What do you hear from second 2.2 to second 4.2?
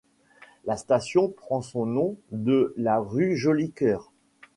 de la rue Jolicoeur.